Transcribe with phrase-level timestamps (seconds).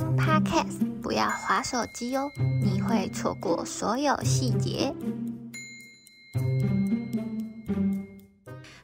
[0.00, 2.32] 听 Podcast，不要划手机哦，
[2.64, 4.94] 你会错过所有细节。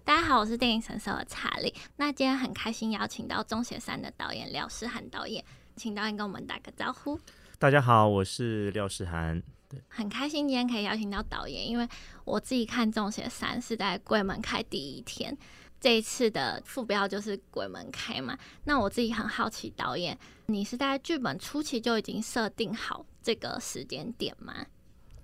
[0.05, 1.73] 大家好，我是电影神搜的查理。
[1.97, 5.43] 那今天很开心邀请到《中邪三》的导演廖世涵导演，
[5.75, 7.19] 请导演跟我们打个招呼。
[7.59, 9.43] 大家好，我是廖世涵。
[9.71, 11.89] 对，很开心今天可以邀请到导演，因为
[12.27, 15.35] 我自己看《中邪三》是在柜门开第一天。
[15.81, 24.67] 这一次的副标就是鬼门开嘛，那我自己很好奇，导演，你是在剧本初期就已经设定好这个时间点吗？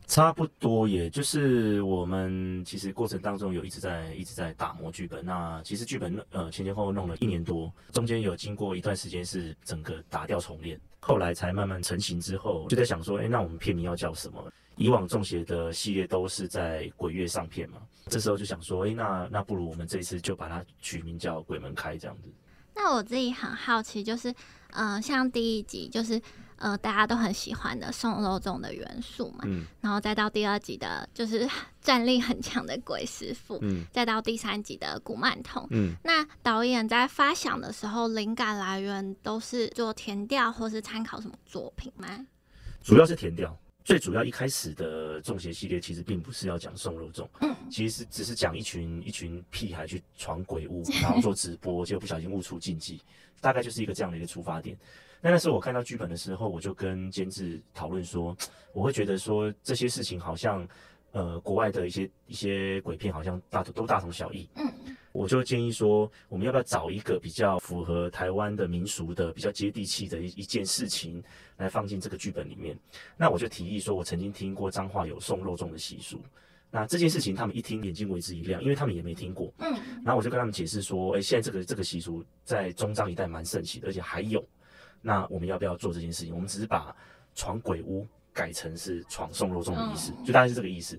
[0.06, 5.24] 差不多，也就是我们其实过程当中有一直在一直在打磨剧本。
[5.24, 14.52] 那其实剧本呃前前后后弄了一年多，中间有经过一段时间是整个打掉重练，后来才慢慢成型之后，就在想说，哎，那我们片名要叫什么？
[14.76, 22.28] 以往中邪的系列都是在鬼月上片嘛，这时候就想说，哎，那那不如我们这一次就把它取名叫鬼门开这样子。
[22.74, 24.30] 那我自己很好奇，就是
[24.70, 26.20] 嗯、呃，像第一集就是
[26.62, 31.46] 呃大家都很喜欢的送肉粽的元素嘛，嗯，然后再到第二集的就是
[31.80, 42.24] 战力很强的鬼师傅，嗯，再到第三集的古曼童，嗯，那导演在发想的时候，灵感来源都是做填调或是参考什么作品吗？
[42.82, 43.58] 主要是填调。
[43.84, 53.00] 最主要一开始的中邪系列其实并不是要讲送肉粽，嗯，其实是只是讲一群一群屁孩去闯鬼屋，然后做直播，结果不小心误触禁忌，
[53.40, 54.78] 大概就是一个这样的一个出发点。
[55.24, 58.36] 那那时候我看到剧本的时候，我就跟监制讨论说，
[58.72, 60.66] 我会觉得说这些事情好像，
[61.12, 64.66] 呃，国外的一些一些鬼片好像大都大同小异，嗯。
[65.12, 71.22] 我就建议说，我们要不要找一个比较符合台湾的民俗的、比较接地气的一一件事情
[71.58, 72.74] 来放进这个剧本里面？
[73.14, 76.18] 那我就提议说，我曾经听过彰化有送肉粽的习俗。
[76.70, 79.52] 那这件事情他们一听眼睛为之一亮，因为他们也没听过。
[79.58, 79.70] 嗯。
[80.02, 84.42] 然后我就跟他们解释说，哎，现在这个这个习俗在中彰一带蛮盛行的，而且还有。
[85.02, 86.32] 那我们要不要做这件事情？
[86.34, 86.96] 我们只是把
[87.34, 90.98] 闯鬼屋改成是闯送肉粽的意思，就大概是这个意思。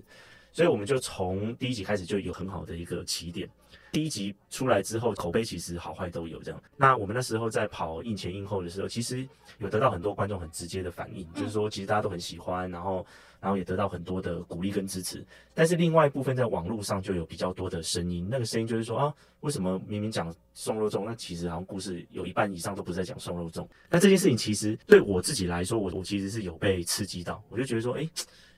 [0.54, 3.50] 所以我们就从第一集开始就有很好的一个起点。
[3.90, 6.62] 第一集出来之后，口碑其实好坏都有这样。
[6.76, 13.04] 那我们那时候在跑映前映后的时候，其实有得到很多观众很直接的反应，就是说其实大家都很喜欢，然后
[13.40, 15.26] 然后也得到很多的鼓励跟支持。
[15.54, 23.66] 但是另外一部分在网络上就有比较多的声音，那个声音就是说啊，为什么明明讲送肉粽，那其实好像故事有一半以上都不是在讲送肉粽。
[23.90, 28.08] 那这件事情其实对我自己来说，我我其实是有被刺激到，我就觉得说，哎。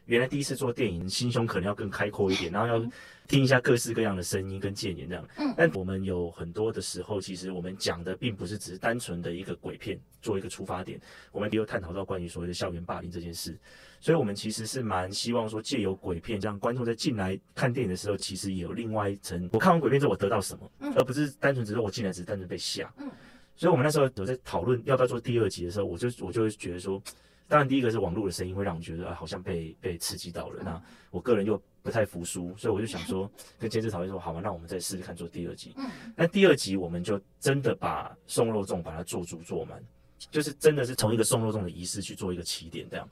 [0.06, 2.90] 原来第一次做电影，心胸可能要更开阔一点，然后要
[3.28, 5.28] 听一下各式各样的声音跟建言这样。
[5.36, 5.52] 嗯。
[5.56, 11.00] 但我们有很多的时候，其实我们讲的并不是只是单纯的一个鬼片做一个出发点，
[11.32, 13.58] 我们也有探讨到关于所谓的校园霸凌这件事。
[13.98, 19.48] 所以，我们其实是蛮希望说，借由鬼片，让观众在进来看电影的时候，其实也有另外一层。
[19.52, 22.92] 我看完鬼片之后，我得到什么，而不是单纯只是我进来只是单纯被吓。
[22.98, 23.10] 嗯。
[23.56, 27.02] 所以我们那时候有在讨论要不要做第二集的时候，我就我就会觉得说。
[27.48, 30.62] 当然，第一个是网络的声音会让我觉得啊，好像被被刺激到了。
[30.64, 35.72] 那我个人又不太服输，所以我就想说，跟监制讨论说，好吧，那我们再试试看做第二集。
[36.16, 39.80] 那第二集我们就真的把送肉粽把它做足做满，
[40.28, 43.08] 就是真的是从一个送肉粽的仪式去做一个起点这样。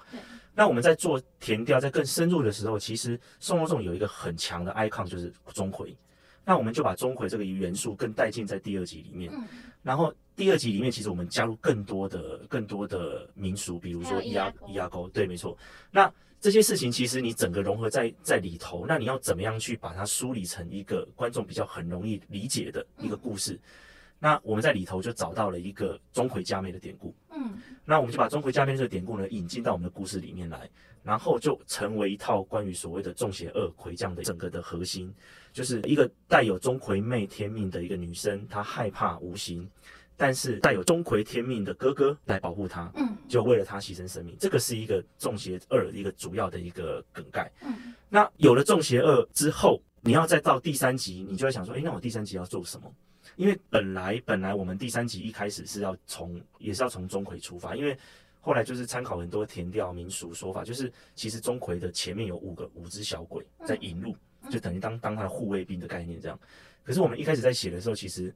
[0.53, 5.95] 那我们在做填调在更深入的时候，其实送肉粽有一个很强的 icon 就是钟馗。
[6.45, 9.33] 那我们就把钟馗这个元素更带进在第二集里面，
[9.81, 10.13] 然后。
[10.37, 15.57] 第二集里面，其实我们加入更多的、更多的民俗，比如说伊阿伊阿沟，对，没错。
[15.93, 23.55] 那这些事情其实你整个融合在在里头，那你要怎么样去把它梳理成一个观众比较很容易理解的一个故事？
[23.55, 23.61] 嗯、
[24.19, 30.69] 那我们在里头就找到了一个钟馗家妹的典故，嗯，那我们就把钟馗家妹这个典故呢引进到我们的故事里面来，
[31.05, 35.15] 然后就成为一套关于所谓的众邪二馗这样的整个的核心，
[35.53, 39.71] 就是一个带有钟馗妹天命的一个女生，她害怕无形。
[40.17, 47.51] 但是带有钟馗天命的哥哥来保护他，嗯，就为了他牺牲生命，这个是一个中邪二的一个主要的一个梗概。
[47.63, 52.89] 嗯，那有了中邪二之后，你要再到第三集，你就会想说，诶，那我第三集要做什么？
[53.37, 57.99] 因为本来本来我们第三集一开始是要从也是要从钟馗出发，因为
[58.41, 64.15] 后来就是参考很多田调民俗说法，就是其实钟馗的前面有五个五只小鬼在引路，
[64.49, 66.39] 就等于当当他的护卫兵的概念这样。
[66.85, 68.33] 可是我们一开始在写的时候，其实。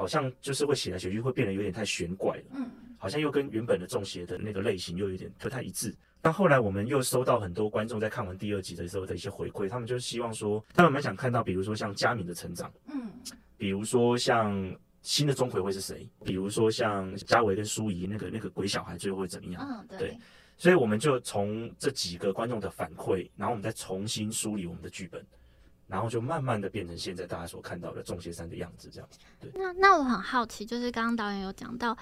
[0.00, 5.94] 好像就是会写来写去会变得有点太玄怪了，嗯，好像又跟原本的中邪的那个类型又有点不太一致。
[6.22, 13.10] 但后来我们又收到很多观众在看完第二集的时候的一些回馈，他们就希望说，他们蛮想看到，比如说像佳敏的成长，嗯，
[13.58, 19.62] 比如说像新的钟馗会是谁，比如说像嘉维跟舒仪那个那个鬼小孩最后会怎么样？
[19.68, 20.18] 嗯，对，对。
[20.56, 25.22] 所以我们就从这几个观众的反馈，然后我们再重新梳理我们的剧本。
[25.90, 29.08] 然后就慢慢的变成现在大家所看到的众邪三的样子，这样。
[29.40, 29.50] 对。
[29.54, 31.96] 那那我很好奇，就是刚刚导演有讲到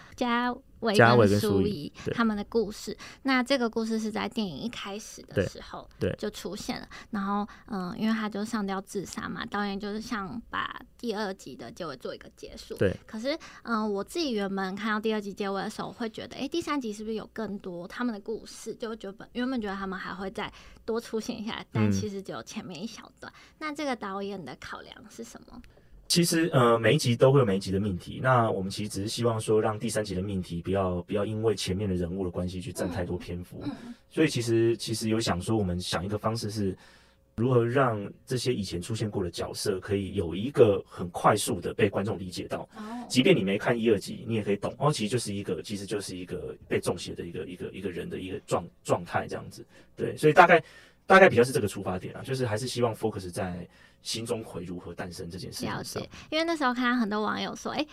[0.95, 2.97] 嘉伟跟舒仪他们的故事。
[3.23, 5.89] 那这个故事是在电影一开始的时候
[6.19, 6.89] 就出现了。
[7.11, 12.77] 然后，嗯、呃，因为他就上吊自杀嘛，导演就是想把第二集的结尾做一个结束。
[12.77, 12.95] 对。
[13.07, 18.75] 可是，嗯、呃，我自己原本看到第二集结尾的时候，会觉得，哎、欸，第三集是不是有更多他们的故事？
[18.75, 20.53] 就觉得原本觉得他们还会再
[20.85, 23.33] 多出现一下，但其实只有前面一小段。
[23.33, 25.61] 嗯、那这个导演的考量是什么？
[26.09, 28.19] 其实，呃，每一集都会有每一集的命题。
[28.23, 33.63] 那我们其实只是希望说，让第三集的命题不要不要因为前面的人物的关系去占太多篇幅。
[34.09, 36.75] 所以，其实其实有想说，我们想一个方式是，
[37.37, 42.67] 如何让这些以前出现过的角色，可以有一个很快速的被观众理解到。
[43.07, 44.91] 即便你没看一二集，你也可以懂哦。
[44.91, 49.63] 其实就是一个，其实就是一个被中邪的一个一个一个人的一个状状态这样子。
[49.95, 50.63] 对，所以大概
[51.09, 53.69] 大概比较是这个出发点啊，就是还是希望 focus 在。
[54.01, 57.89] 新钟馗如何诞生这件事情，了解，因为那时候看到很多网友说，哎、欸，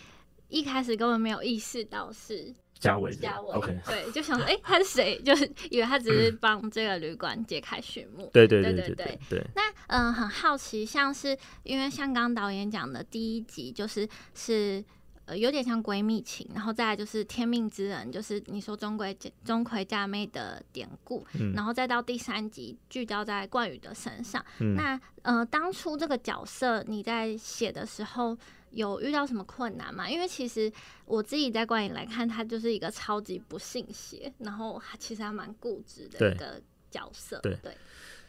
[0.49, 5.19] 一开始根本没有意识到是嘉伟，嘉伟，OK，对，就想说，哎、欸，他是谁？
[5.25, 8.29] 就是以为他只是帮这个旅馆揭开序幕。
[8.31, 9.47] 对对对对对对，对。
[9.55, 14.85] 那嗯、呃，很好奇，像是因为像刚导演讲的第一集，就是是。
[15.25, 24.43] 呃，有点像闺蜜情，然后再来就是天命之人，就是你说钟馗钟馗嫁妹的典故，嗯，然后再到第三集聚焦在冠宇的身上。
[24.59, 28.37] 嗯，那呃，当初这个角色你在写的时候
[28.71, 30.09] 有遇到什么困难吗？
[30.09, 30.71] 因为其实
[31.05, 36.61] 我自己在观影来看，他就是一个超级不信邪，然后其实还蛮固执的一个
[36.91, 37.39] 角色。
[37.39, 37.71] 对对。
[37.71, 37.77] 对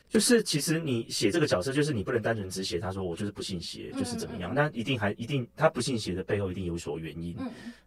[0.09, 7.37] 就是其实你写这个角色，就是你不能单纯只写他说我就是不信邪，就是怎么样，那一定还一定他不信邪的背后一定有所原因。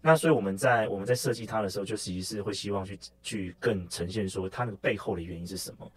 [0.01, 5.91] 那所以我们在我们在设计他的时候，就其实是会希望去去更呈现说他那个背后的原因是什么。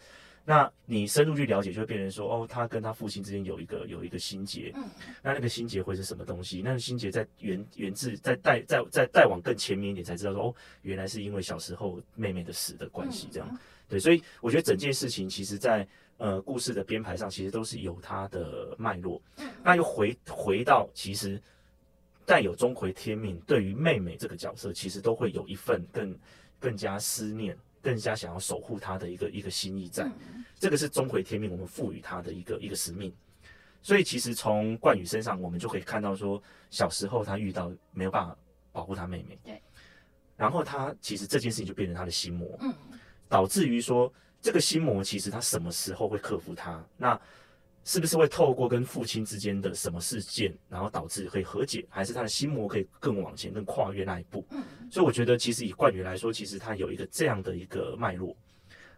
[0.44, 4.72] 那你深入去了解，就会变成说哦，他跟他父亲之间有一个有一个心结。
[5.22, 6.62] 那那个心结会是什么东西？
[6.64, 13.58] 那个心结在源源自在带在在带往更前面一点，才知道说哦，原来是因为小时候妹妹的死的关系这样。
[13.88, 15.84] 对，所以我觉得整件事情其实在。
[16.22, 19.20] 呃，故事的编排上其实都是有它的脉络。
[19.60, 21.42] 那又回回到，其实
[22.24, 26.16] 带有钟馗天命，对于妹妹这个角色，其实都会有一份更
[26.60, 30.08] 更加思念、更加想要守护她的一个一个心意在。
[30.60, 33.12] 这个是钟馗天命，我们赋予他的一个一个使命。
[33.82, 36.40] 所以，其实从冠宇身上，我们就可以看到说，
[36.70, 38.38] 小时候他遇到没有办法
[38.70, 39.60] 保护他妹妹，对。
[40.36, 42.72] 然后他其实这件事情就变成他的心魔，嗯
[43.28, 44.12] 导致于说。
[44.42, 46.84] 这个心魔其实他什么时候会克服他？
[46.98, 47.18] 那
[47.84, 51.86] 是不是会透过跟父亲之间的什么事件，然后导致可以和解？
[51.88, 54.44] 还是他的心魔可以更往前、更跨越那一步？
[54.90, 58.36] 所以我觉得，其实以冠宇来说，其实他有一个这样的一个脉络。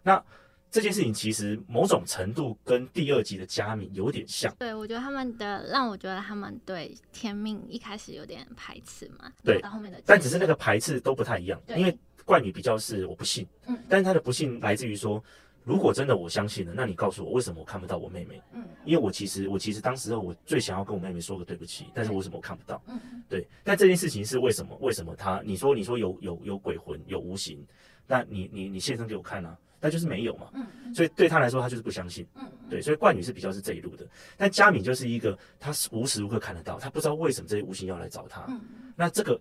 [0.02, 0.22] 那
[0.70, 4.54] 这件事情其实某种程度跟第二集的嘉敏有点像。
[4.58, 9.30] 对，我觉得他们的让我觉得他们对天命一开始有点排斥嘛。
[9.42, 11.98] 对，到后面的，但只是那个排斥都不太一样，因为。
[12.24, 15.22] 冠宇比较是我不信，嗯，但是他的不信来自于说，
[15.62, 18.40] 如果真的我相信了，那你告诉我为什么我看不到我妹妹？
[18.52, 22.82] 嗯，因为我其实我其实当时候我最想要跟我妹妹说个对不起，但是为什么我看不到？
[22.86, 22.98] 嗯，
[23.28, 24.76] 对，但这件事情是为什么？
[24.80, 25.42] 为什么他？
[25.44, 27.64] 你说你说有有有鬼魂有无形，
[28.06, 29.56] 那你你你现身给我看啊？
[29.80, 38.60] 那就是没有嘛，嗯，所以对他来说他就是不相信，嗯，对，所以冠宇是比较是这一路的，但佳敏就是一个他无时无刻看得到，他不知道为什么这些无形要来找他，嗯，
[38.96, 39.38] 那这个。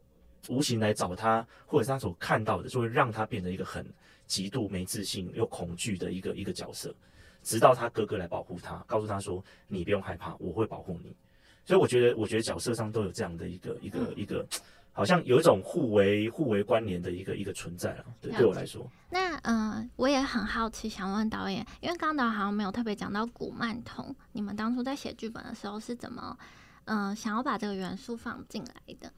[0.49, 3.85] 无形来找他，或者是他所看到的，就会让他变得一个很
[4.25, 6.93] 极度没自信又恐惧的一个一个角色，
[7.41, 11.15] 直到他哥哥来保护他，告诉他说：“你不用害怕，我会保护你。”
[11.65, 14.45] 所以我觉得，我觉得角色上都有这样的一个一个一个，
[14.91, 18.05] 好像有一种互为互为关联的一个一个存在啊。
[18.19, 26.37] 对，对我来说，那嗯、呃，我也很好奇，想问导演，因为刚导好像没有特别讲到古曼童，你们当初在写剧本的时候是怎么
[26.85, 29.11] 嗯、呃、想要把这个元素放进来的？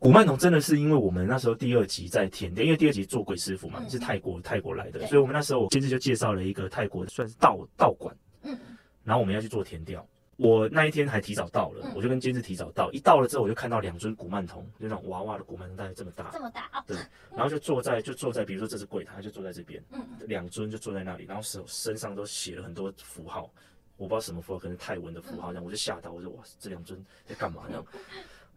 [0.00, 8.56] 古曼童真的是因为我们那时候第二集在田店，因为第二集做鬼师傅嘛，是泰国泰国来的，所以我们那时候我监制就介绍了一个泰国的算是道道馆，嗯，
[9.02, 16.96] 然后我们要去做田调，我那一天还提早到了，我就跟监制提早到，一到了之后我就看到两尊古曼童，就那种娃娃的古曼童，大概这么大，这么大啊，对，
[17.32, 23.50] 然后就坐在就坐在，比如说这是柜台，就坐在这边，嗯，两尊就坐在那里，然后手身上都写了很多符号，
[23.96, 27.84] 我不知道什么符号，可能泰文的符号，这样我就吓到，我说哇，这两尊在干嘛这样？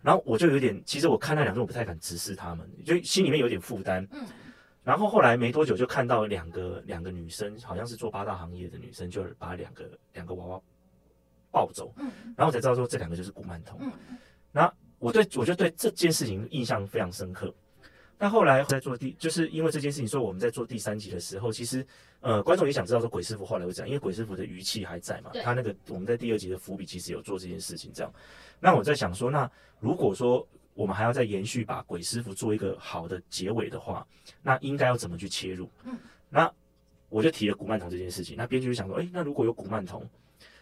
[0.01, 4.07] 然后我就有点，其实我看那两个，我不太敢直视他们，就心里面有点负担。
[4.11, 4.25] 嗯。
[4.83, 10.61] 然后后来没多久，就看到两个两个女生，好像是做八大行业的女生，就把两个两个娃娃
[11.51, 11.93] 抱走。
[11.97, 12.11] 嗯。
[12.35, 13.77] 然后我才知道说这两个就是古曼童。
[13.81, 13.91] 嗯。
[14.51, 17.53] 那我对我就对这件事情印象非常深刻。
[18.21, 21.83] 那后来在做第，就是因为这件事情，所以我们在做第三集的时候，其实
[22.19, 25.31] 呃观众也想知道说鬼师傅后来会怎样，因为鬼师傅的余气还在嘛。
[25.43, 28.13] 他那个我们在第二集的伏笔其实有做这件事情这样。
[28.59, 29.49] 那我在想说，那
[29.79, 34.05] 如果说我们还要再延续把鬼师傅做一个好的结尾的话，
[34.43, 35.67] 那应该要怎么去切入？
[35.83, 35.97] 嗯，
[36.29, 36.51] 那
[37.09, 38.37] 我就提了古曼童这件事情。
[38.37, 40.07] 那编剧就想说，诶，那如果有古曼童，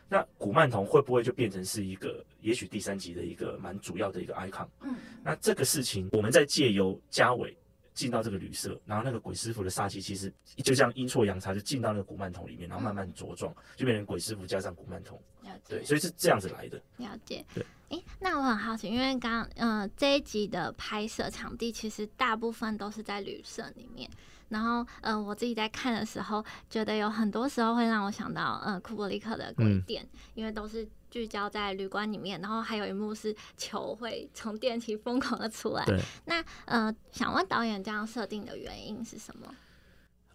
[0.09, 4.67] 那古曼童会不会就变成是一个，也许第三集的一个蛮主要的一个 icon？
[4.81, 7.55] 嗯，那这个事情，我们在借由嘉伟
[7.93, 15.21] 进到这个旅社，然后那个鬼师傅的煞气其实就像阴错阳差就进到那个古曼童里面，然后慢慢茁壮，就变成鬼师傅加上古曼童。
[15.67, 16.79] 对，所以是这样子来的。
[16.97, 17.43] 了解。
[17.55, 17.65] 对。
[17.89, 24.07] 诶，那我很好奇，因为刚嗯、呃、这一集的拍摄场地其实大部分都是在旅社里面，
[24.49, 35.85] 然后嗯、呃、我自己在看的时候，觉得有很多时候会让我想到呃库布里克的鬼店，嗯、因为都是聚焦在旅馆里面，然后还有一幕是球会从电梯疯狂的出来。
[36.25, 39.53] 那呃想问导演这样设定的原因是什么？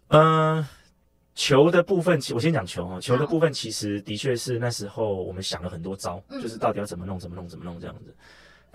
[0.07, 0.67] 嗯、呃。
[1.37, 2.97] 球的部分，我先讲球哈。
[2.97, 8.15] 球的部分其实的确是那时候我们想了很多招，嗯、就是到底要怎么弄，怎么弄，怎么弄这样子。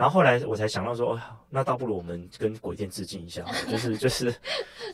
[0.01, 4.35] 然后后来我才想到说，哦、那倒不如我们跟鬼店致敬一下，就是就是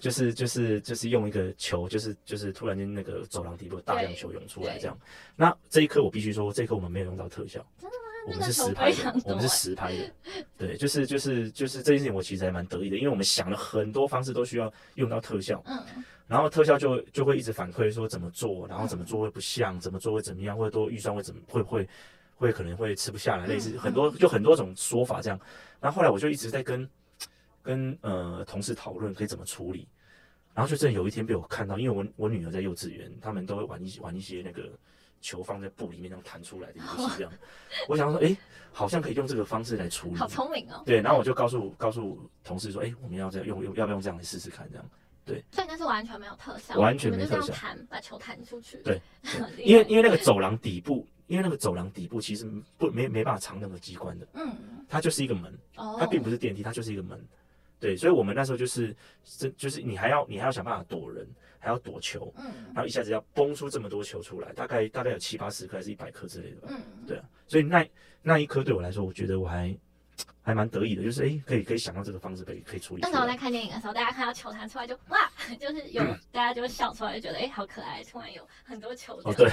[0.00, 4.98] 就是就是就是用一个球，就是就是突然间那个走廊底部大量球涌出来这样。
[5.36, 8.02] 那这一刻我必须说，这一刻我们没有用到特效，真的吗？
[8.26, 10.12] 我们是实拍的，我们是实拍的。
[10.58, 15.62] 对，就是就是就是这件事情，我其实还蛮得意的，因为我们想了很多方式都需要用到特效。
[15.66, 16.04] 嗯。
[16.26, 21.88] 然后特效就就会一直反馈说怎么做，然后怎么做会不像，怎么做会怎么样，或者多预算会怎么会不会
[22.36, 25.40] 会可能会吃不下来，类似很多就很多种说法这样。
[25.80, 26.88] 然后后来我就一直在跟
[27.62, 29.88] 跟呃同事讨论可以怎么处理。
[30.54, 34.70] 然后就真的有一天被我看到，因为我我女儿在幼稚园，他们都会玩一玩一些那个
[35.20, 37.32] 球放在布里面这样弹出来的游戏这样。
[37.88, 38.34] 我想说，哎，
[38.72, 40.16] 好像可以用这个方式来处理。
[40.16, 40.82] 好聪明哦。
[40.86, 44.90] 对，然后我就告诉告诉同事说，哎，我们要这样用用要不要用这样来试试看这样。
[45.26, 48.78] 对，所以那是完全没有特效，完全没特效，弹把球弹出去。
[48.82, 48.98] 对，
[49.58, 54.56] 因为因为那个走廊底部，因为那个走廊底部其实不没没办法藏任何机关的，嗯，
[54.88, 57.22] 它就是一个门，哦，它并不是电梯，它就是一个门，
[57.80, 61.26] 对，所以我们那时候就是这就是你还要你还要想办法躲人，
[61.58, 67.88] 还要躲球，嗯，然后一下子要崩出这么多球出来，大概大概有七八十颗还是一百颗之类的吧，嗯，对啊，所以那
[68.22, 69.76] 那一颗对我来说，我觉得我还。
[70.46, 73.02] 还蛮得意的，就是哎、欸，可以可以想到这个方式可以可以处理。
[73.02, 79.20] 那时候在看电影的时候，大家看到球弹出来就哇， 就是有、嗯、大家就会笑出来，就觉得哎、欸，好可爱，突然有很多球。
[79.24, 79.50] 哦，对，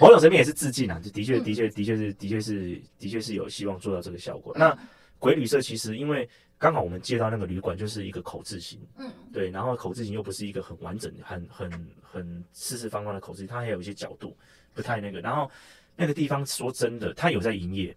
[0.00, 4.52] 某种层面也是致敬啊，就的确的确的确是的确是的确是有希望做到这个效果。
[4.56, 4.78] 嗯、那
[5.20, 6.28] 鬼旅社其实因为
[6.58, 14.36] 刚好我们接到那个旅馆就是一个口字形，嗯，对，然后口字形又不是一个很完整、很很很四四方方的口字形，它还有一些角度
[14.74, 15.20] 不太那个。
[15.20, 15.48] 然后
[15.94, 17.96] 那个地方说真的，它有在营业。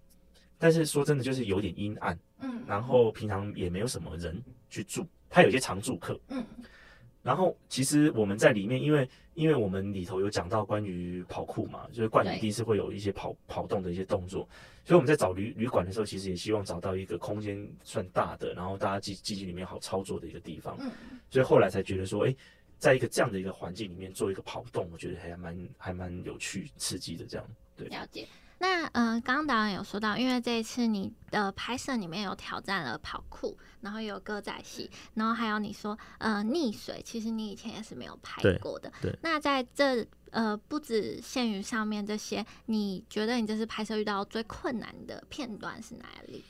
[0.59, 4.39] 但是说真的，就是有点阴暗，嗯，然后平常也没有什么人
[4.69, 6.45] 去住，他有些常住客，嗯，
[7.23, 14.47] 然后其实我们在里面，因为因为我们里头有讲到关于跑酷嘛，就是冠一定是会有一些跑跑动的一些动作，
[14.83, 20.91] 所以我们在找旅旅馆的时候，其实也希望找到一个空间算大的，然后大家机机器里面好操作的一个地方，嗯，
[21.29, 22.35] 所以后来才觉得说，哎，
[22.77, 27.47] 在一个这样的一个环境里面做一个跑动，我觉得还蛮还蛮有趣刺激的这样，
[27.77, 28.27] 对，了解。
[28.61, 38.91] 那呃，刚刚导演有说到，因为这一次你的拍摄里面有挑战了跑酷，然后有歌仔戏，然后还有你说呃溺水，其实你以前也是没有拍过的。
[39.01, 39.11] 对。
[39.11, 46.43] 对，那在这呃不只限于上面这些，你觉得你这次拍摄遇到最困难的片段是哪里？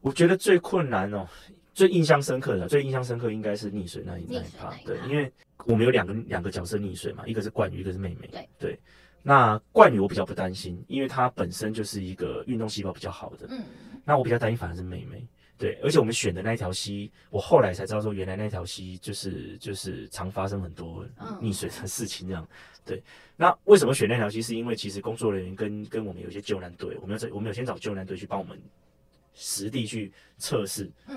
[0.00, 1.24] 我觉得最困难哦，
[1.72, 4.74] 最印象深刻的，最印象深刻应该是溺水那一那一趴。
[4.84, 5.32] 对，因为
[5.64, 8.26] 我们有两个两个角色溺水嘛，一个是冠宇，一个是妹妹。
[8.26, 8.80] 对对。
[9.22, 13.46] 那冠宇我比较不担心，因为他本身就是一个运动细胞比较好的。
[13.50, 13.62] 嗯，
[14.04, 15.24] 那我比较担心反而是妹妹。
[15.56, 21.06] 对，而且我们选的那条溪，我后来才知道说，原来那条溪就是就是常发生很多
[21.40, 22.44] 溺水的事情这样。
[22.84, 23.00] 对，
[23.36, 24.42] 那为什么选那条溪？
[24.42, 28.60] 是因为其实工作人员跟跟我们有一些救难队，我们要我们有先找救难队去帮我们
[29.34, 31.16] 实地去测试，嗯，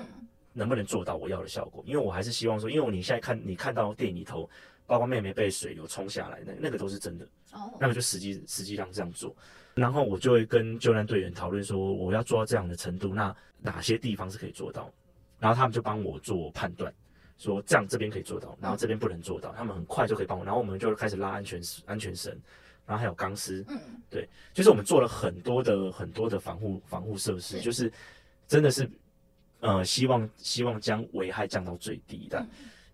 [0.52, 1.82] 能不能做到我要的效果？
[1.84, 4.48] 因为我还是希望说，因为你现在看你看到电影里头。
[4.86, 7.24] 包括妹妹被水流冲下来，那那个都是真的。
[7.52, 9.34] 哦，那个就实际实际上这样做，
[9.74, 14.92] 然后我就会跟救援队员讨论说，我要做到这样的程度，那哪些地方是可以做到？
[15.38, 16.92] 然后他们就帮我做判断，
[17.38, 19.52] 说这样这边可以做到，然后这边不能做到。
[19.52, 22.32] 他们很快就可以帮我，然后我们就开始拉安全安全绳，
[22.86, 23.64] 然后还有钢丝。
[23.68, 23.78] 嗯，
[24.10, 27.92] 对，就是我们做了很多的很多的防护防护设施，就是
[28.46, 28.90] 真的是
[29.60, 32.46] 呃希望希望将危害降到最低的。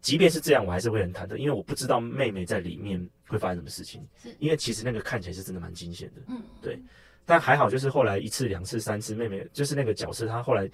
[0.03, 4.07] 即便是这样，我还是会很忐忑，因为我不知道妹妹在里面会发生什么事情。
[4.23, 6.21] 是，因为其实那个看起来是真的蛮惊险的。
[6.27, 6.79] 嗯，对。
[7.25, 10.69] 但还好，就是后来一次、两次、三次，妹妹就是那个角色，她后来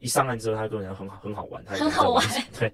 [0.00, 1.64] 一上岸之后，她跟人很好，很好玩。
[1.64, 2.26] 她很好玩。
[2.58, 2.72] 对，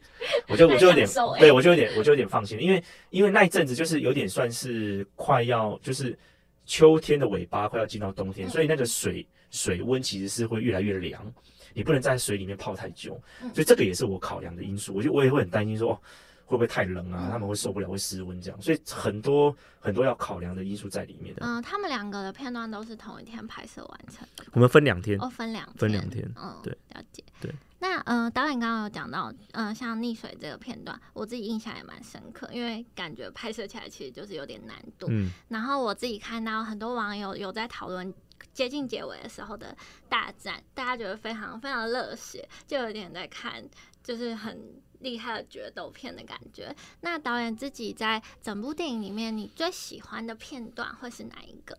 [0.49, 1.07] 我就我就有点，
[1.39, 6.19] 对我就有点，我就有点放心，因为因为那一阵子就是有点算是快要就是
[6.65, 11.33] 秋天的尾巴，快要进到冬天，所以那个水水温其实是会越来越凉，
[11.73, 13.21] 你不能在水里面泡太久，
[13.55, 14.93] 所以这个也是我考量的因素。
[14.95, 16.01] 我就我也会很担心说，哦，
[16.47, 17.29] 会不会太冷啊？
[17.31, 18.61] 他们会受不了，会失温这样。
[18.61, 21.43] 所以很多很多要考量的因素在里面的。
[21.45, 24.45] 嗯、呃，他们两个的片段都是同一天拍摄完成的。
[24.53, 25.21] 我们分两天。
[25.21, 26.29] 哦，分两分两天。
[26.37, 27.23] 嗯，对，了解。
[27.41, 27.55] 对。
[27.79, 35.09] 那呃，导演刚刚有讲到，呃，像溺水这个片段，我自己印象也蛮深刻，因为感觉拍摄起来其实就是有点难度。
[35.11, 35.31] 嗯。
[35.49, 38.15] 然后我自己看到很多网友有在讨论
[38.53, 39.77] 接近结尾的时候的
[40.09, 43.63] 大战，大家觉得非常非常热血，就有点在看
[44.03, 44.59] 就是很
[45.01, 46.75] 厉害的决斗片的感觉。
[47.01, 51.79] 那导演自己在整部电影里面，你最喜欢的片段会是哪一个？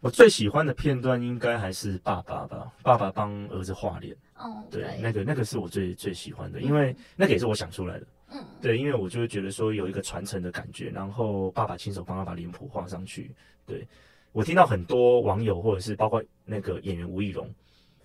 [0.00, 4.16] 我最喜欢的片段应该还是爸爸吧，爸爸帮儿子画脸。
[4.34, 8.06] 哦，对，那个那个是我最最喜欢的，因为那个也是我想出来的。
[8.34, 13.32] 嗯，对，因为我就会觉得说有一个传承的感觉，然后爸爸亲手帮他把脸谱画上去。
[13.64, 13.86] 对，
[14.32, 17.48] 我听到很多网友或者是包括那个演员吴亦龙，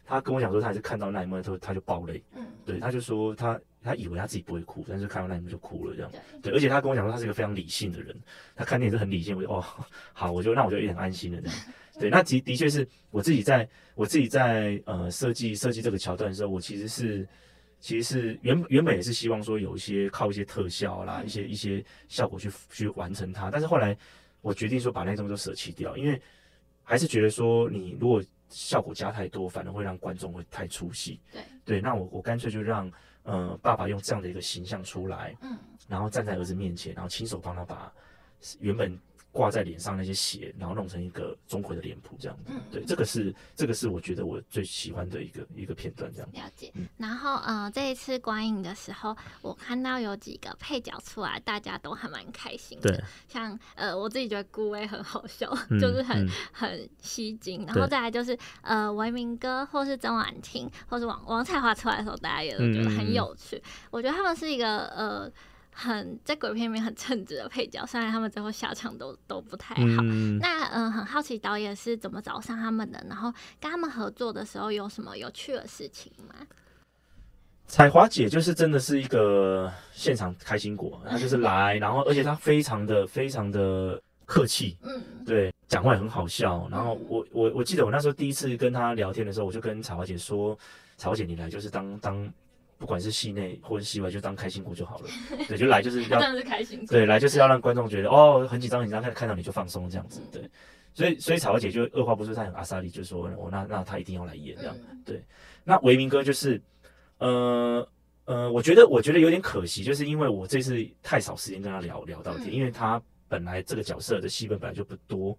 [0.05, 2.21] 他跟我讲说他还是看到那一幕之后他就爆泪。
[2.35, 6.11] 嗯，对，他就说他他以为他自己不会哭，但是看到那一幕就哭了这样。
[6.41, 8.15] 对，而且他跟我讲说他是一个非常理性的人，
[8.55, 9.37] 他看电影是很理性。
[9.37, 9.63] 我就哦，
[10.13, 11.57] 好，我就那我就有点安心了这样。
[11.99, 17.27] 对，那的的确是我自己在，我自己在呃设计设计这个桥段的时候，我其实是
[17.79, 23.97] 其实是原原本也是希望说有一些靠一些特效啦，一些一些效果去去完成它，但是后来
[24.41, 26.21] 我决定说把那东西都舍弃掉，因为
[26.83, 31.19] 还是觉得说你如果效果加太多，反而会让观众会太出戏。
[31.31, 32.91] 对对，那我我干脆就让
[33.23, 37.91] 呃爸爸用这样的一个形象出来，嗯，然后站在儿子面前，然后亲手帮他把
[38.59, 38.99] 原本。
[39.37, 46.37] 挂在脸上那些血，然后弄成一个钟馗的脸谱这样子，嗯、对，这个是这个是我觉得我最喜欢的一个一个片段这样子。
[46.39, 46.71] 了解。
[46.73, 52.89] 嗯、然后呃，这一次观影的时候，我看到有几个配角出来，大家都还蛮开心的。
[52.89, 53.03] 对。
[53.27, 57.63] 像呃，我自己觉得顾威很好笑，嗯、 就是很、嗯、很吸睛。
[57.67, 63.55] 然后再来就是呃，维明哥或是曾婉婷或是王王彩华出来的时候，大家也都觉得很有趣。
[63.57, 65.31] 嗯、我觉得他们是一个呃。
[65.79, 69.81] 很在鬼片里面很称职的配角，虽然他们最后下场都都不太好。
[70.01, 76.33] 嗯、那嗯、呃，很好奇导演是怎么找上他们的，然后跟他们合作的时候有什么有趣的事情吗？
[77.67, 86.67] 彩华姐就是真的是一个现场开心果，她就是来，然后而且她非常的非常的客气，嗯，对，讲话也很好笑。
[86.71, 90.57] 然后我我我记得我那时候第一次跟她聊天的时候，我就跟彩华姐说
[90.97, 92.27] ：“彩华姐，你来就是当当。”
[92.77, 95.09] 不管是戏内或者戏外，就当开心果就好了。
[95.47, 96.85] 对，就来就是要， 是开心。
[96.85, 100.21] 对，来就是要让观众觉得哦，很紧张很紧张，看看到你就放松这样子。
[100.31, 100.49] 对，
[100.93, 104.75] 所以所以彩华姐就二话不说，她很阿莎力，就说、哦、那那她一定要来演这样。
[105.03, 105.23] 对，
[105.63, 106.61] 那维明哥就是，
[107.17, 107.87] 呃
[108.25, 115.37] 呃，我觉得我觉得有点可惜，就是因为我这次太少时间跟他聊聊到天，因为他本来这个角色的戏份本来就不多，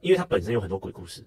[0.00, 1.24] 因为他本身有很多鬼故事。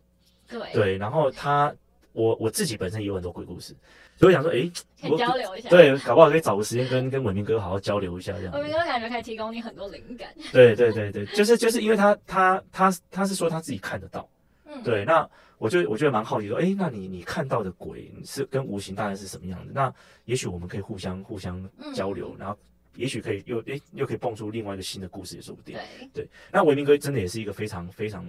[0.48, 1.74] 对对，然后他
[2.14, 3.76] 我我自己本身也有很多鬼故事。
[4.16, 4.72] 所以我想说，哎、欸，
[5.02, 8.54] 可以交流一下，对，搞不好可以找个时间跟跟伟明哥好好交流一下，这样。
[8.54, 10.30] 伟明哥感觉可以提供你很多灵感。
[10.52, 14.30] 对对对对，就是就是因为他他他他是说他自己看得到，
[14.66, 19.74] 嗯，对，那我就我觉得蛮好奇说，哎、欸，那你你看到的鬼是跟无形大概是什么样的？
[19.74, 19.92] 那
[20.26, 22.56] 也许我们可以互相互相交流，嗯、然后
[22.96, 25.76] 也许可以又诶、欸、又可以蹦出另外一个新的故事也说不定。
[26.14, 28.24] 对对，那伟明哥真的也是一个非常非常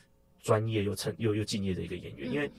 [0.42, 2.50] 专业又称又又敬业的一个演员，嗯、因为。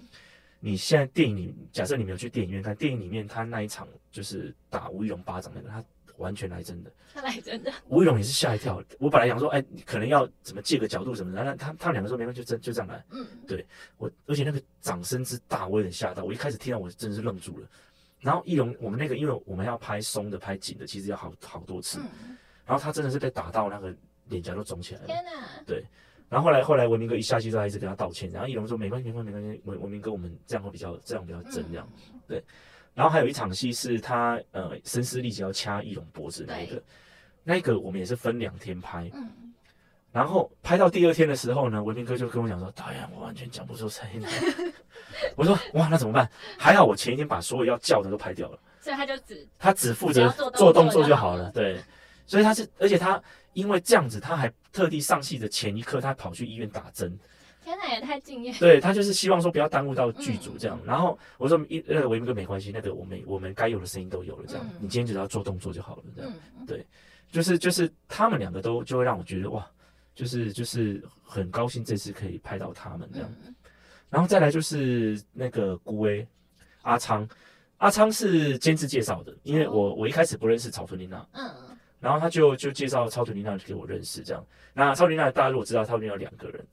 [0.63, 5.83] 你现在电影里，假设你没有去电影院看，电影里面他那一场就是打吴亦龙巴掌那个，他
[6.17, 7.73] 完全来真的，他来真的。
[7.87, 13.03] 吴亦龙也是吓一跳，我本来想说，哎，你可能要怎么借个角度什么的，然后他他们两个说没关系，就真就这样来。
[13.09, 13.65] 嗯，对
[13.97, 17.67] 我，而且那个掌声之大，我有点吓到，我一开始听到我真的是愣住了。
[18.19, 21.97] 然后亦龙，我们那个因为我们要拍松的、拍紧的，其实要好好多次。
[21.99, 23.91] 嗯、然后他真的是被打到那个
[24.27, 25.07] 脸颊都肿起来了。
[25.07, 25.31] 天哪！
[25.65, 25.83] 对。
[26.31, 28.29] 然后后来后来文明哥一下去之后，还一直跟他道歉。
[28.31, 31.85] 然后亦龙说没关系没关系没关系，文文明哥我们这样会比较这样比较真这样。
[32.25, 32.41] 对。
[32.93, 36.83] 然后还有一场戏是他呃声嘶力竭要掐亦龙脖子那一个，对
[37.43, 39.11] 那个我们也是分两天拍。
[39.13, 39.29] 嗯。
[40.13, 44.29] 然后拍到第二天的时候呢，文明哥就跟我讲说：“导演，我完全讲不出声音来。
[45.35, 46.29] ”我说：“哇，那怎么办？
[46.57, 51.51] 还好我前一天把所有要叫的都拍掉了。”所以他就只他只负责做动作就好了。
[51.51, 51.77] 对。
[52.25, 53.21] 所以他是，而且他
[53.53, 57.17] 因为这样子，他还特地上戏的前一刻，他跑去医院打针。
[57.63, 58.51] 天哪，也太敬业。
[58.53, 60.79] 对，他就是希望说不要耽误到剧组这样。
[60.81, 66.33] 嗯、然后我说一那个维明哥没关系，那个我们我们该有的声音都有了，这样、嗯、你今天只要做动作就好了，这样。
[66.59, 66.83] 嗯、对，
[67.31, 69.69] 就是就是他们两个都就会让我觉得哇，
[70.15, 73.31] 就是就是很高兴这次可以拍到他们这样。
[73.45, 73.53] 嗯、
[74.09, 76.27] 然后再来就是那个顾威
[76.81, 77.29] 阿昌，
[77.77, 81.27] 阿昌是监制介绍的，因为我我一开始不认识草屯玲娜。
[81.33, 81.70] 嗯。
[82.01, 84.43] 然后他就就介绍超图尼娜给我认识，这样。
[84.73, 86.65] 那超图尼娜大家如果知道，超图尼娜有两个人，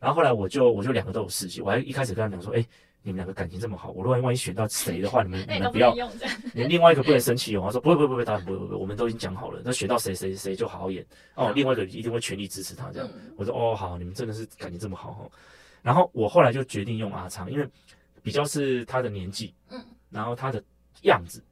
[0.00, 2.66] 然后后来我就我就两个都有试戏，我还一开始跟他讲说，哎、欸，
[3.02, 5.94] 你们两个感情这么好，我如果万一选到谁的话，你们你们不要，
[6.54, 7.62] 你另外一个不能生气哦。
[7.66, 13.08] 他说不会不会不会，导演不会不会，我们都已经讲好了，那选到谁谁谁就好好演哦，另外一个一定会全力支持他这样。
[13.36, 15.30] 我说哦好，你们真的是感情这么好哦。
[15.82, 17.68] 然后我后来就决定用阿昌，因为
[18.22, 20.62] 比较是他的年纪，嗯，然后他的
[21.02, 21.42] 样子。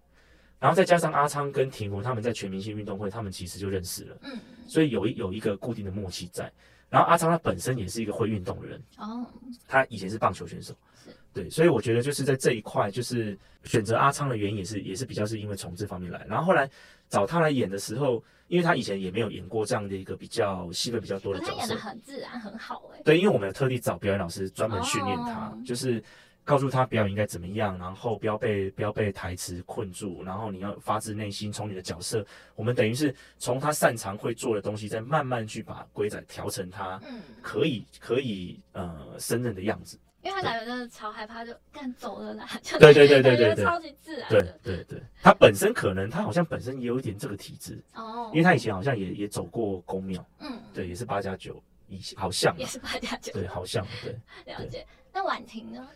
[0.60, 6.50] 然后再加上阿昌跟庭湖他们在全明星运动会，他们其实就认识了，嗯，所以有一有一个固定的默契在。
[6.90, 9.24] 然后阿昌他本身也是一个会运动的人，哦，
[9.68, 16.24] 他以前是棒球选手，是，对，所以我觉得就是在这一块，就是选择阿昌的原因也是也是比较是因为从这方面来。
[16.26, 16.68] 然后后来
[17.08, 26.02] 找他来演的时候，因为他以前也没有演过这样的一个比较戏份比较多的角色，他演的很自然很好哎，对，因为我们有特地找表演老师专门训练他，就是。
[26.48, 32.24] 告诉他表演应该怎么样，然后不要被不要被台词困住，然后你要发自内心从你的角色，
[32.56, 36.98] 我们等于是从他擅长会做的东西，再慢慢去把龟仔调成他
[37.42, 39.98] 可以、嗯、可以呃胜任的样子。
[40.22, 42.48] 因为他感觉真的超害怕，就干走了啦。
[42.80, 44.28] 对对对对对对，超级自然。
[44.30, 54.16] 对对对，他本身可能他好像本身也有一点这个体质哦，因为他以前好像也也走过公庙，嗯，对，也是八加九，以好像也是八加九，对，好像对。
[54.54, 54.86] 了解。
[55.12, 55.86] 那婉婷呢？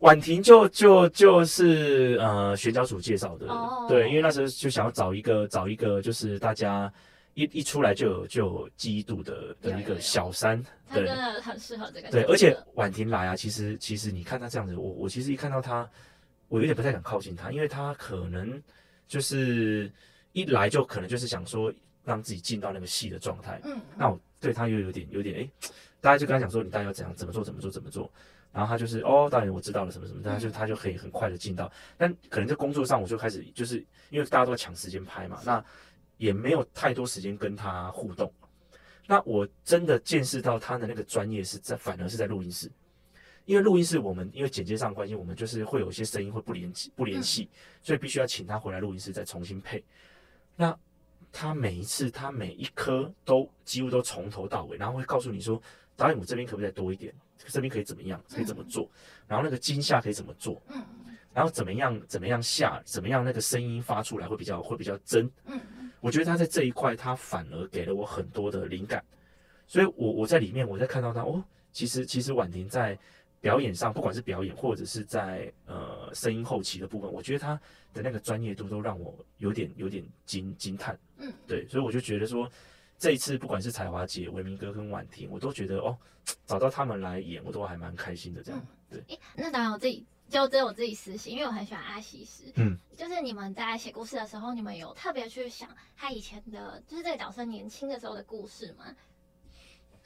[0.00, 3.88] 婉婷就就就是呃，选角组介绍的，oh.
[3.88, 6.92] 对，因为那时候就想要找一个找一个，就是大家
[7.32, 12.10] 一一出来就有就有记忆度的的一个小三，对，真的很适合这个。
[12.10, 15.88] 对，而且婉婷来啊，其实其实你看她这样子，我我其实一看到她，
[16.48, 18.62] 我有点不太敢靠近她，因为她可能
[19.08, 19.90] 就是
[20.32, 21.72] 一来就可能就是想说
[22.04, 25.50] 让自己进到那个戏的状态，嗯，那我对她又有点有点哎、欸，
[26.02, 28.10] 大家就跟她讲说，你大概要怎样怎么做怎么做怎么做。
[28.56, 35.62] 然后他就是哦，导演我知道了什么什么，他就他就可以很快的进到，但可能在工作上我就开始就是因为大家都在抢时间拍嘛，那
[36.16, 38.32] 也没有太多时间跟他互动。
[39.06, 42.72] 那我真的见识到他的那个专业是在反而是在录音室，
[43.44, 47.50] 因为录音室我们因为剪接上关系，我们就是会有一些声音会不连不连系，
[47.82, 49.84] 所以必须要请他回来录音室再重新配。
[50.56, 50.74] 那
[51.30, 55.60] 他每一次他每一颗都几乎都从头到尾，然后会告诉你说，
[55.96, 57.12] 导演我这边可不可以再多一点？
[57.48, 58.22] 这边可以怎么样？
[58.28, 58.84] 可以怎么做？
[58.84, 58.90] 嗯、
[59.28, 60.60] 然后那个惊吓可以怎么做？
[60.68, 60.82] 嗯，
[61.32, 62.00] 然后怎么样？
[62.08, 62.82] 怎么样下？
[62.84, 65.30] 怎么样那个声音发出来会比较会比较真？
[65.44, 65.60] 嗯，
[66.00, 69.04] 我觉得他在这一块，他反而给了我很多的灵感。
[69.66, 72.98] 所以我我在里面，我在看到他哦，其实其实婉婷在
[73.40, 77.54] 表演上，不管是表演或者是在呃声音后期的部分，我觉得他
[77.94, 80.98] 的那个专业度都让我有点有点惊惊叹。
[81.18, 82.50] 嗯，对，所以我就觉得说。
[82.98, 85.96] 这一次不管是彩华姐、维明哥跟婉婷，我都觉得哦，
[86.46, 88.42] 找到他们来演，我都还蛮开心的。
[88.42, 89.02] 这样，对。
[89.08, 92.44] 欸、那当然我自己就只有我自己私心，因为我很喜欢阿西斯。
[92.56, 92.78] 嗯。
[92.96, 98.86] 就是你们在写故事的时候，你们有特别去想他以前的，就是这个角色年轻的时候的故事吗？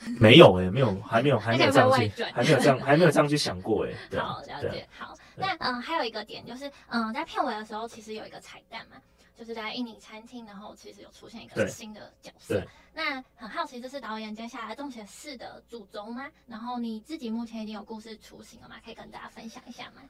[0.18, 4.18] 没有哎、欸，没有，还没有，还没有这样去，还没有这样，还没有这样去想过哎、欸。
[4.18, 4.88] 好，了解。
[4.90, 8.96] 好，那嗯，还有一个点就是，嗯，在片尾的时候，其实有一个彩蛋嘛。
[9.40, 12.62] 就是在印尼餐厅，然后其实有出现一个新的角色。
[12.92, 16.28] 那很好奇，这是导演接下来动写四的主轴吗？
[16.46, 18.76] 然后你自己目前已经有故事雏形了吗？
[18.84, 20.02] 可以跟大家分享一下吗？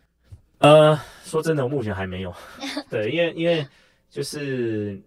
[0.59, 2.35] 呃，说真的，我目前还没有。
[2.90, 3.64] 对，因为因为
[4.11, 5.01] 就是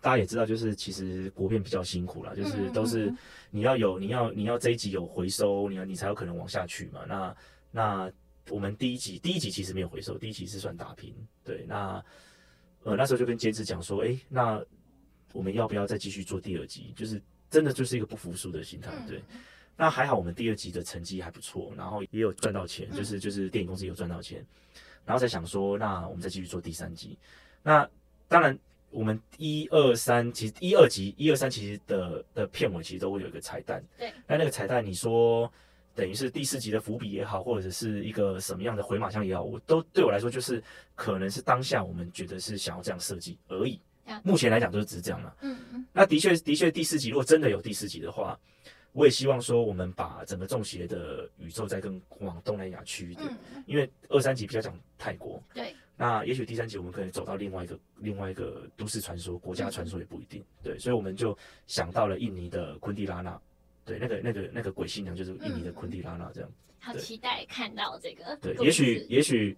[0.00, 3.12] 大家也知道，就是其实国片比较辛苦了，就是都是
[3.50, 7.00] 你要有你要你要这一集有回收，你要你才有可能往下去嘛。
[7.08, 7.36] 那
[7.72, 8.12] 那
[8.50, 11.12] 我们第一集第一集其实没有回收，第一集是算打平。
[11.42, 12.00] 对，那。
[12.84, 14.62] 呃，那时候就跟监制讲说，哎、欸，那
[15.32, 16.92] 我们要不要再继续做第二集？
[16.94, 17.20] 就是
[17.50, 19.22] 真的就是一个不服输的心态，对。
[19.76, 24.44] 那还好，我们第二集的成绩还不错，然后也有赚到钱，就是就是电影公司也有赚到钱，
[25.04, 27.18] 然后再想说，那我们再继续做第三集。
[27.62, 27.88] 那
[28.28, 28.56] 当然，
[28.90, 34.12] 我们一二三其实一二集一二三其实的的片尾其实都会有一个彩蛋，对。
[34.26, 35.50] 那那个彩蛋，你说。
[35.94, 40.62] 等于是第四集的伏笔也好，或者是一个什么样的回马枪也好，我都对我来说就是
[40.94, 43.80] 可能是当下我们觉得是想要这样设计而已。
[44.22, 45.34] 目前来讲就是只是这样了。
[45.40, 45.86] 嗯嗯。
[45.92, 48.38] 那的确的确第四集如果真的有第四集的话，
[48.92, 55.42] 我也希望说我们把整个中邪的宇宙再更往东南亚去一点，因为二三集比较讲泰国。
[55.54, 55.74] 对。
[55.96, 60.44] 那也许第三集我们可以走到另外一个另外一个都市传说、国家传说也不一定。
[60.60, 63.40] 对，所以我们就想到了印尼的昆蒂拉纳。
[63.84, 66.54] 对，那个那个那个鬼新娘就是印尼的昆蒂拉娜，这样、嗯。
[66.80, 68.36] 好期待看到这个。
[68.40, 69.56] 对，也许也许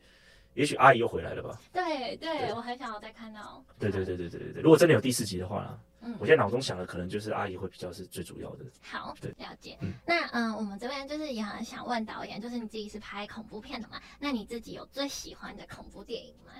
[0.55, 1.61] 也许阿姨又回来了吧？
[1.73, 3.65] 对对，我很想要再看到。
[3.79, 5.79] 对对对对对对对，如果真的有第四集的话呢？
[6.01, 8.65] 嗯，我现在脑中想的可能就是阿姨会比较是最主要的。
[8.81, 9.77] 好，对，了解。
[9.81, 14.01] 嗯、那嗯，我们这边就是也很想问导演，就是你自己是拍恐怖片的嘛？
[14.19, 16.53] 那你自己有最喜欢的恐怖电影吗？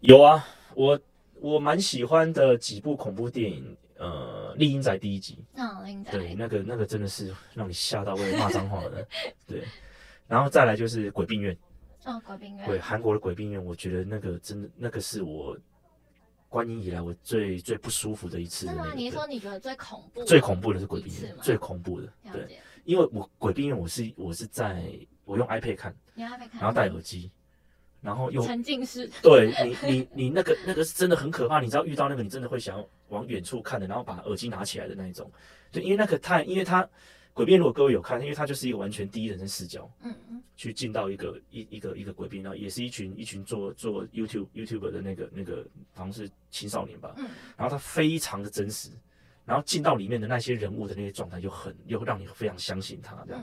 [0.00, 0.98] 有啊，我。
[1.40, 9.06] 我蛮喜欢的几部恐怖电影，呃，《丽英宅》第一集，嗯，厉阴宅，对，那个那个真的是让你吓到会骂脏话的，
[9.46, 9.64] 对。
[10.26, 11.56] 然后再来就是《鬼病院》，
[12.10, 15.56] 哦，《鬼病院》，对，韩国的《鬼病院》，我觉得那个真的，那个是我
[16.48, 18.66] 观影以来我最最不舒服的一次。
[18.66, 18.92] 真的吗？
[18.94, 20.24] 你说你觉得最恐怖？
[20.24, 24.84] 最恐怖的是《鬼病院》，最恐怖的，对，因为我《鬼病院》我是我是在
[25.24, 27.30] 我用 iPad 看，用 iPad 看，然后戴耳机。
[28.04, 31.58] 然后又沉浸式，对你，你，你那个那个是真的很可怕。
[31.58, 35.30] 你知道遇到那个，你真的会想要往远处看的，然后把耳机拿起来的那一种。
[35.72, 36.86] 对，因为那个太，因为它
[37.32, 48.90] 鬼片，如果各位有看，因为它就是一个完全第一人称视角，嗯嗯，去进到一个一一个一个鬼片，然后也是一群一群做做 YouTube YouTuber 的那个那个，好像是青少年吧，嗯，然后他非常的真实，
[49.46, 53.42] 然后进到里面的那些人物的那些状态，就很又让你非常相信他这样，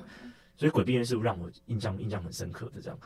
[0.55, 2.99] 所以鬼片是让我印象印象很深刻的这样，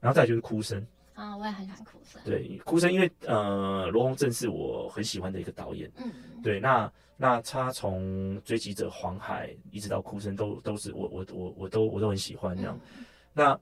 [0.00, 0.84] 然后再就是哭声。
[1.16, 2.20] 啊，我也很喜欢哭声。
[2.24, 5.90] 对，哭声，因为呃，罗红正是我很喜欢的一个导演。
[5.96, 12.78] 嗯，对，那那他从追击者、黄海一直到哭声，都都是我我我我都我都很喜欢这样。
[12.96, 13.60] 嗯、那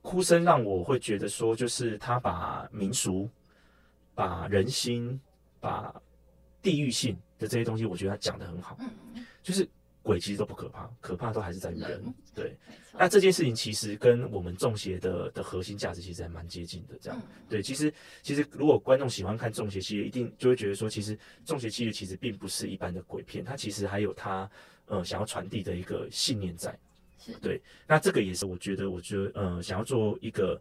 [0.00, 3.28] 哭声让我会觉得说，就是他把民俗、
[4.14, 5.20] 把人心、
[5.60, 5.94] 把
[6.62, 8.76] 地域性的这些东西，我觉得他讲的很好。
[8.80, 9.68] 嗯，就是。
[10.04, 12.14] 鬼其实都不可怕，可怕都还是在于人。
[12.34, 12.54] 对，
[12.92, 16.94] 那这件事情其实跟我们中邪的的核心价值其实还蛮接近的。
[17.00, 24.48] 这样，嗯、对，其实其实如果观众喜欢看中邪系列，一定就会觉得说，其实中邪系列其实并不是一般的鬼片，它其实还有它
[24.88, 26.78] 呃想要传递的一个信念在。
[27.18, 30.60] 是对，那这个也是我觉得，我觉得呃想要做一个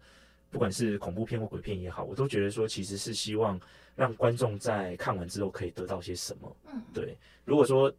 [0.49, 3.59] 不管是恐怖片或鬼片也好，我都觉得说其实是希望
[3.93, 6.55] 让观众在看完之后可以得到些什么。
[6.71, 7.93] 嗯，对，如果说。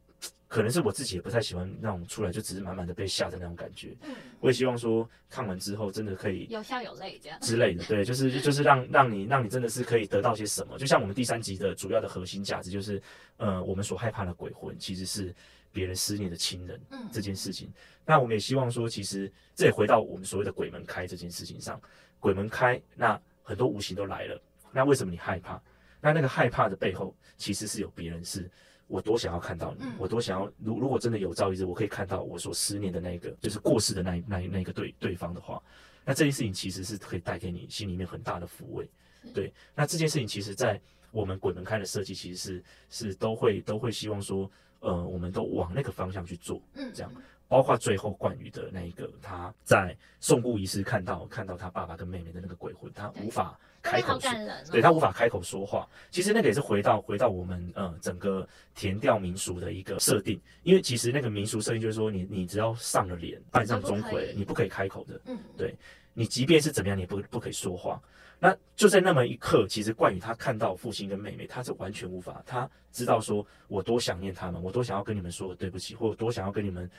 [0.55, 3.97] 可能是我自己也不太喜欢那种出来就只是满满的被吓的那种感觉。
[4.03, 7.83] 嗯，我也希望说看完之后真的可以有笑有泪这样之类的。
[7.87, 10.79] 对，就是就是让让你让你真的是可以得到些什么。
[10.79, 13.03] 就像我们第三集的主要的核心价值就是，
[13.39, 15.35] 呃，我们所害怕的鬼魂其实是
[15.73, 16.81] 别人思念的亲人。
[16.91, 17.69] 嗯，这件事情。
[18.07, 21.81] 那我们也希望说，其实这也回到我们所谓的鬼门开这件事情上。
[22.21, 24.41] 鬼门开，那很多无形都来了。
[24.71, 25.61] 那为什么你害怕？
[26.01, 28.49] 那那个害怕的背后，其实是有别人是。
[28.87, 35.63] 我多想要看到你，我多想要，如如果真的有朝一日我可以看到我所思念的那个，就是过世的那那那个对对方的话，
[36.05, 38.89] 那这件事情其实是可以带给你心里面很大的抚慰。
[39.33, 40.79] 对，那这件事情其实，在
[41.11, 42.65] 我们滚门开的设计，其实是
[43.09, 47.11] 是都会都会希望说，呃，我们都往那个方向去做，嗯，这样。
[47.47, 55.87] 包括最后冠宇的那一个，他在送故仪式看到看到他爸爸跟妹妹的那个鬼魂，他无法开口说，对，对他无法开口说话。
[56.11, 65.21] 其实那个也是回到回到我们呃整个田调民俗的一个设定，因为其实那个民俗设定就是说你，你你只要上了脸，扮上钟馗，你不可以开口的。
[65.27, 65.77] 嗯，对，
[66.15, 68.01] 你即便是怎么样，你不不可以说话。
[68.41, 76.91] 那就在那么一刻，其实冠宇他看到父亲跟妹妹，他是完全无法，他知道说我多想念他们，我多想要跟你们说对不起，或者多想要跟你们。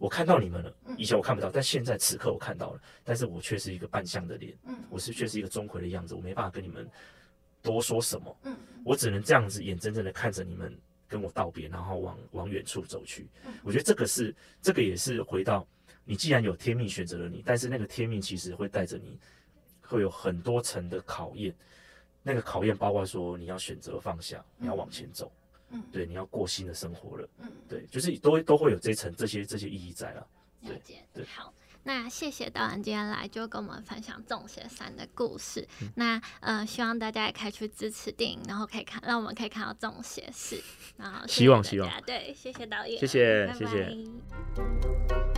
[0.00, 4.56] 我看到你们了，以前我看不到，但现在此刻我看到了，但是我却是一个扮相的脸，
[4.88, 6.88] 我是却是一个钟馗的样子，我没办法跟你们
[7.60, 8.34] 多说什么，
[8.82, 10.74] 我只能这样子眼睁睁的看着你们
[11.06, 13.28] 跟我道别，然后往往远处走去。
[13.62, 15.68] 我觉得这个是，这个也是回到
[16.02, 19.18] 你既然有天命选择了你，但是那个天命其实会带着你，
[19.82, 21.54] 会有很多层的考验，
[22.22, 25.30] 那个考验包括说你要选择放下，你要往前走。
[25.70, 27.28] 嗯，对，你要过新的生活了。
[27.38, 30.26] 嗯，对，就是都都会有这层这些这些意义在了。
[30.62, 31.54] 了解，对，好，
[31.84, 35.66] 那谢谢导演今天来就跟我们分享《中邪三》的故事。
[35.80, 40.62] 嗯、那呃，希望大家也可以去支持电影，然后可以看，让我们可以看到中邪四。
[40.98, 45.29] 然后希望希望，对，谢谢导演，谢谢谢谢。